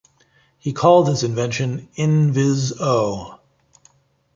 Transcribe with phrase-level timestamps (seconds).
[0.57, 3.39] He called his invention "N-vis-o".